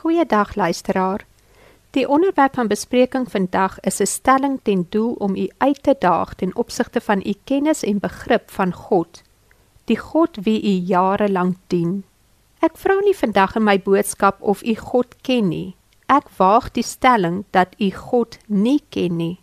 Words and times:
Goeiedag 0.00 0.54
luisteraar. 0.54 1.26
Die 1.90 2.08
onderwerp 2.08 2.54
van 2.54 2.68
bespreking 2.68 3.30
vandag 3.30 3.80
is 3.80 4.00
'n 4.00 4.06
stelling 4.06 4.60
ten 4.62 4.86
doel 4.88 5.12
om 5.12 5.36
u 5.36 5.48
uit 5.58 5.82
te 5.82 5.96
daag 5.98 6.34
ten 6.34 6.56
opsigte 6.56 7.00
van 7.00 7.22
u 7.26 7.32
kennis 7.44 7.82
en 7.82 7.98
begrip 7.98 8.50
van 8.50 8.72
God, 8.72 9.22
die 9.84 9.98
God 9.98 10.36
wie 10.42 10.62
u 10.62 10.86
jare 10.86 11.30
lank 11.30 11.56
dien. 11.66 12.04
Ek 12.58 12.76
vra 12.76 13.00
nie 13.00 13.16
vandag 13.16 13.56
in 13.56 13.64
my 13.64 13.80
boodskap 13.80 14.42
of 14.42 14.62
u 14.62 14.74
God 14.74 15.16
ken 15.20 15.48
nie. 15.48 15.76
Ek 16.06 16.28
waag 16.36 16.70
die 16.70 16.82
stelling 16.82 17.44
dat 17.50 17.68
u 17.78 17.90
God 17.90 18.38
nie 18.46 18.82
ken 18.88 19.16
nie. 19.16 19.40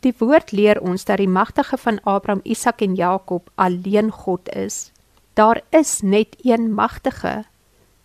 Die 0.00 0.14
woord 0.18 0.52
leer 0.52 0.80
ons 0.80 1.04
dat 1.04 1.16
die 1.16 1.28
magtige 1.28 1.76
van 1.76 2.00
Abraham, 2.02 2.40
Isak 2.42 2.80
en 2.80 2.94
Jakob 2.94 3.50
alleen 3.54 4.10
God 4.10 4.54
is. 4.54 4.92
Daar 5.34 5.60
is 5.70 6.00
net 6.00 6.36
een 6.42 6.74
magtige. 6.74 7.44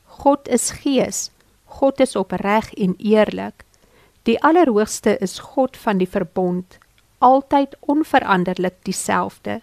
God 0.03 0.47
is 0.47 0.69
gees. 0.71 1.34
God 1.75 1.99
is 1.99 2.15
opreg 2.15 2.71
en 2.73 2.95
eerlik. 2.97 3.65
Die 4.23 4.38
Allerhoogste 4.43 5.17
is 5.20 5.39
God 5.39 5.75
van 5.77 5.99
die 5.99 6.07
verbond, 6.09 6.77
altyd 7.20 7.75
onveranderlik 7.79 8.77
dieselfde. 8.88 9.59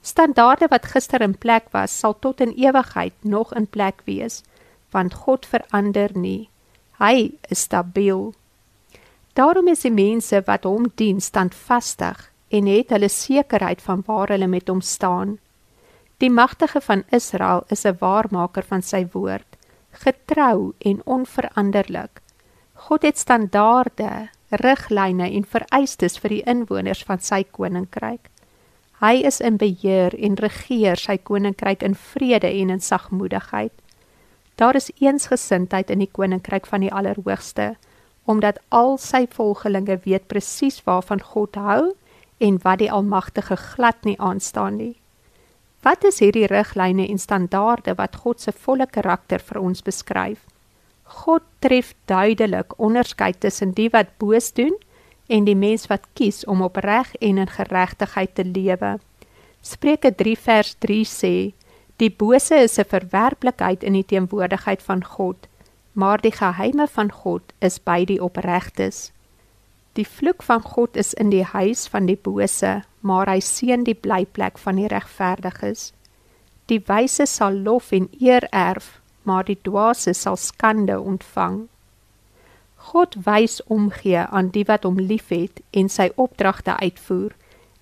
Standaarde 0.00 0.68
wat 0.70 0.88
gister 0.94 1.20
in 1.20 1.36
plek 1.36 1.68
was, 1.74 1.92
sal 1.92 2.16
tot 2.18 2.40
in 2.40 2.54
ewigheid 2.56 3.12
nog 3.20 3.52
in 3.54 3.66
plek 3.66 4.00
wees, 4.06 4.42
want 4.90 5.14
God 5.26 5.46
verander 5.46 6.14
nie. 6.14 6.48
Hy 7.02 7.34
is 7.52 7.66
stabiel. 7.66 8.32
Daarom 9.36 9.68
is 9.68 9.84
die 9.84 9.92
mense 9.92 10.40
wat 10.46 10.64
hom 10.64 10.88
dien 10.96 11.20
standvastig 11.20 12.30
en 12.48 12.70
het 12.70 12.94
hulle 12.94 13.10
sekerheid 13.12 13.82
van 13.84 14.00
waar 14.06 14.32
hulle 14.32 14.48
met 14.48 14.72
hom 14.72 14.80
staan. 14.80 15.36
Die 16.16 16.30
magtige 16.30 16.80
van 16.80 17.04
Israel 17.12 17.66
is 17.68 17.84
'n 17.84 17.98
waarmaker 18.00 18.64
van 18.64 18.82
sy 18.82 19.04
woord 19.12 19.55
getrou 20.02 20.72
en 20.78 21.00
onveranderlik. 21.04 22.20
God 22.86 23.02
het 23.02 23.18
standaarde, 23.18 24.28
riglyne 24.50 25.30
en 25.32 25.44
vereistes 25.44 26.18
vir 26.22 26.36
die 26.36 26.42
inwoners 26.46 27.02
van 27.08 27.22
sy 27.24 27.42
koninkryk. 27.44 28.28
Hy 29.00 29.20
is 29.28 29.40
in 29.44 29.58
beheer 29.60 30.14
en 30.16 30.38
regeer 30.40 30.96
sy 31.00 31.18
koninkryk 31.18 31.82
in 31.84 31.96
vrede 31.96 32.48
en 32.48 32.70
in 32.72 32.80
sagmoedigheid. 32.80 33.72
Daar 34.56 34.76
is 34.78 34.88
eensgesindheid 35.00 35.90
in 35.92 36.00
die 36.00 36.12
koninkryk 36.12 36.66
van 36.66 36.80
die 36.80 36.92
Allerhoogste, 36.92 37.74
omdat 38.24 38.60
al 38.68 38.96
sy 38.98 39.26
volgelinge 39.30 39.98
weet 40.04 40.28
presies 40.28 40.80
waarvan 40.86 41.20
God 41.20 41.58
hou 41.60 41.82
en 42.38 42.60
wat 42.64 42.80
die 42.80 42.92
Almagtige 42.92 43.56
glad 43.56 44.04
nie 44.04 44.16
aanstaan 44.20 44.80
nie. 44.80 44.94
Wat 45.86 46.02
is 46.02 46.16
hierdie 46.18 46.48
riglyne 46.50 47.04
en 47.06 47.18
standaarde 47.22 47.92
wat 47.94 48.16
God 48.24 48.40
se 48.42 48.50
volle 48.50 48.88
karakter 48.90 49.38
vir 49.38 49.60
ons 49.60 49.84
beskryf? 49.86 50.40
God 51.22 51.44
tref 51.62 51.92
duidelik 52.10 52.74
onderskeid 52.82 53.38
tussen 53.44 53.70
die 53.76 53.86
wat 53.94 54.10
boos 54.18 54.50
doen 54.56 54.74
en 55.30 55.46
die 55.46 55.54
mens 55.54 55.86
wat 55.86 56.08
kies 56.18 56.42
om 56.50 56.64
opreg 56.66 57.12
en 57.20 57.38
in 57.38 57.52
geregtigheid 57.54 58.34
te 58.34 58.44
lewe. 58.48 58.96
Spreuke 59.62 60.10
3 60.10 60.34
vers 60.48 60.74
3 60.82 61.06
sê: 61.06 61.34
Die 62.02 62.10
bose 62.10 62.58
is 62.66 62.78
'n 62.78 62.90
verwerplikheid 62.90 63.86
in 63.86 63.92
die 63.92 64.06
teenwoordigheid 64.06 64.82
van 64.82 65.04
God, 65.04 65.46
maar 65.92 66.18
die 66.18 66.34
geheime 66.34 66.86
van 66.86 67.12
God 67.12 67.42
is 67.60 67.78
by 67.78 68.04
die 68.04 68.22
opregtes. 68.22 69.12
Die 69.96 70.04
vloek 70.04 70.42
van 70.44 70.60
God 70.60 70.96
is 70.96 71.14
in 71.14 71.30
die 71.32 71.44
huis 71.44 71.86
van 71.88 72.04
die 72.04 72.18
bose, 72.20 72.82
maar 73.00 73.30
hy 73.32 73.38
seën 73.40 73.84
die 73.86 73.96
blyplek 73.96 74.58
van 74.60 74.76
die 74.76 74.90
regverdiges. 74.92 75.92
Die 76.68 76.82
wyse 76.84 77.24
sal 77.30 77.56
lof 77.64 77.94
en 77.96 78.10
eer 78.20 78.44
erf, 78.52 78.98
maar 79.24 79.46
die 79.48 79.56
dwaase 79.64 80.12
sal 80.12 80.36
skande 80.36 80.98
ontvang. 81.00 81.62
God 82.90 83.16
wys 83.24 83.62
omgee 83.72 84.26
aan 84.26 84.50
die 84.52 84.66
wat 84.68 84.84
hom 84.84 85.00
liefhet 85.00 85.62
en 85.72 85.88
sy 85.88 86.10
opdragte 86.20 86.76
uitvoer 86.76 87.32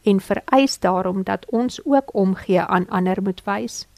en 0.07 0.23
vereis 0.23 0.79
daarom 0.79 1.25
dat 1.27 1.49
ons 1.51 1.81
ook 1.83 2.15
omgee 2.15 2.63
aan 2.63 2.87
ander 2.95 3.19
moet 3.23 3.43
wys. 3.49 3.89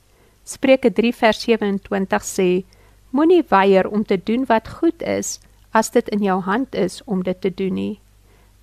Spreuke 0.45 0.93
3 0.93 1.13
vers 1.21 1.45
27 1.45 2.25
sê: 2.25 2.65
Moenie 3.11 3.45
weier 3.53 3.91
om 3.91 4.05
te 4.05 4.17
doen 4.17 4.49
wat 4.49 4.73
goed 4.81 5.03
is 5.03 5.37
as 5.71 5.91
dit 5.91 6.09
in 6.09 6.25
jou 6.25 6.41
hand 6.41 6.75
is 6.75 7.03
om 7.05 7.23
dit 7.23 7.41
te 7.41 7.53
doen 7.55 7.75
nie. 7.75 7.95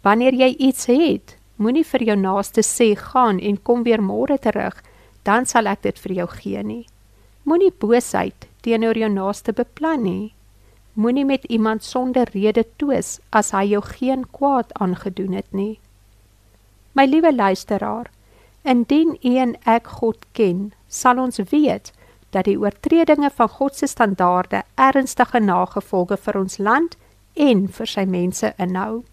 Wanneer 0.04 0.36
jy 0.36 0.50
iets 0.60 0.90
het, 0.92 1.38
moenie 1.56 1.86
vir 1.88 2.04
jou 2.10 2.16
naaste 2.20 2.64
sê 2.68 2.92
gaan 3.00 3.40
en 3.40 3.60
kom 3.64 3.86
weer 3.88 4.02
môre 4.04 4.36
terug, 4.38 4.76
dan 5.24 5.46
sal 5.48 5.70
ek 5.72 5.86
dit 5.88 6.00
vir 6.06 6.14
jou 6.18 6.28
gee 6.36 6.64
nie. 6.64 6.84
Moenie 7.48 7.72
boosheid 7.72 8.48
teenoor 8.64 9.00
jou 9.00 9.10
naaste 9.12 9.54
beplan 9.56 10.04
nie. 10.04 10.34
Moenie 10.94 11.26
met 11.26 11.46
iemand 11.48 11.84
sonder 11.84 12.30
rede 12.34 12.66
twis 12.78 13.20
as 13.32 13.52
hy 13.56 13.64
jou 13.72 13.82
geen 13.82 14.28
kwaad 14.36 14.74
aangedoen 14.84 15.34
het 15.40 15.48
nie. 15.52 15.80
My 16.94 17.08
liewe 17.08 17.32
luisteraar, 17.34 18.12
indien 18.64 19.16
u 19.24 19.36
en 19.38 19.56
ek 19.66 19.88
God 20.00 20.28
ken, 20.38 20.74
sal 20.88 21.18
ons 21.20 21.40
weet 21.52 21.94
dat 22.36 22.46
die 22.46 22.60
oortredinge 22.60 23.32
van 23.34 23.50
God 23.50 23.76
se 23.80 23.88
standaarde 23.88 24.64
ernstige 24.76 25.40
nagevolge 25.40 26.20
vir 26.28 26.40
ons 26.44 26.60
land 26.60 27.00
en 27.34 27.68
vir 27.68 27.90
sy 27.90 28.06
mense 28.06 28.54
inhou. 28.60 29.04